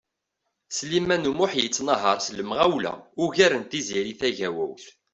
Sliman 0.77 1.29
U 1.29 1.33
Muḥ 1.39 1.51
yettnahaṛ 1.57 2.17
s 2.25 2.27
lemɣawla 2.37 2.93
ugar 3.23 3.51
n 3.57 3.63
Tiziri 3.65 4.13
Tagawawt. 4.19 4.85